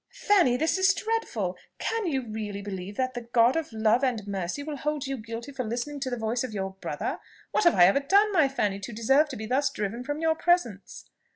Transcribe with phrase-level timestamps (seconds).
[0.25, 1.55] "Fanny, this is dreadful!
[1.77, 5.51] Can you really believe that the God of love and mercy will hold you guilty
[5.51, 7.19] for listening to the voice of your brother?
[7.51, 10.33] What have I ever done, my Fanny, to deserve to be thus driven from your
[10.33, 11.05] presence?"